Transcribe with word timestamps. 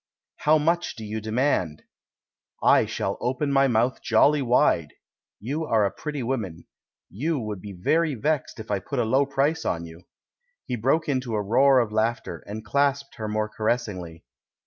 "How 0.37 0.57
much 0.57 0.95
do 0.95 1.05
you 1.05 1.21
demand?" 1.21 1.83
"I 2.63 2.87
shall 2.87 3.19
open 3.21 3.51
my 3.51 3.67
mouth 3.67 4.01
jolly 4.01 4.41
wide. 4.41 4.93
You 5.39 5.63
are 5.65 5.85
a 5.85 5.91
pretty 5.91 6.23
woman— 6.23 6.65
you 7.11 7.37
would 7.37 7.61
be 7.61 7.73
very 7.79 8.15
vexed 8.15 8.59
if 8.59 8.71
I 8.71 8.79
put 8.79 8.97
a 8.97 9.03
low 9.05 9.27
price 9.27 9.63
on 9.63 9.85
you!" 9.85 10.01
He 10.65 10.75
broke 10.75 11.07
into 11.07 11.35
a 11.35 11.41
roar 11.43 11.77
of 11.77 11.91
laughter, 11.91 12.43
and 12.47 12.65
clasped 12.65 13.13
her 13.17 13.27
more 13.27 13.47
caressingly. 13.47 14.23